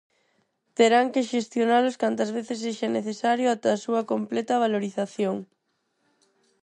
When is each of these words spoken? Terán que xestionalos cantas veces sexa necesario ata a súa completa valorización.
Terán 0.77 1.07
que 1.13 1.27
xestionalos 1.31 1.99
cantas 2.03 2.29
veces 2.37 2.57
sexa 2.63 2.87
necesario 2.97 3.47
ata 3.49 3.67
a 3.73 3.81
súa 3.85 4.01
completa 4.11 4.61
valorización. 4.63 5.37